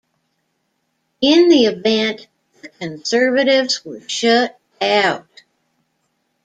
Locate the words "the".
1.49-1.65, 2.63-2.69